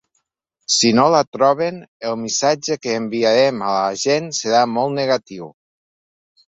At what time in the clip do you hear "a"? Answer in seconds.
3.69-3.77